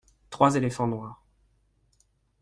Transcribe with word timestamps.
Trois 0.31 0.55
éléphants 0.57 0.87
noirs. 0.87 1.23